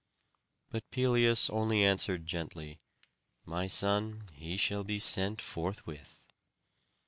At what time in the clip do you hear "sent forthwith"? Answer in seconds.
4.97-6.23